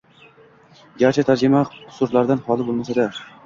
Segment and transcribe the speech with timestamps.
[1.03, 3.11] Garchi tarjima qusurlardan xoli bo’lmasa-da.